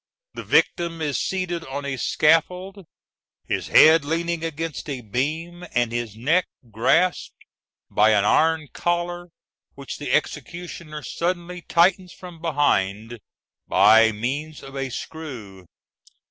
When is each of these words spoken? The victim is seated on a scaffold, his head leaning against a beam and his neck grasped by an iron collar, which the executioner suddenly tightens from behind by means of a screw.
The 0.33 0.43
victim 0.43 0.99
is 0.99 1.19
seated 1.21 1.63
on 1.67 1.85
a 1.85 1.95
scaffold, 1.95 2.87
his 3.45 3.67
head 3.67 4.03
leaning 4.03 4.43
against 4.43 4.89
a 4.89 5.01
beam 5.01 5.63
and 5.73 5.91
his 5.91 6.15
neck 6.15 6.47
grasped 6.71 7.45
by 7.87 8.09
an 8.13 8.25
iron 8.25 8.69
collar, 8.73 9.27
which 9.75 9.99
the 9.99 10.11
executioner 10.11 11.03
suddenly 11.03 11.61
tightens 11.61 12.13
from 12.13 12.41
behind 12.41 13.19
by 13.67 14.11
means 14.11 14.63
of 14.63 14.75
a 14.75 14.89
screw. 14.89 15.67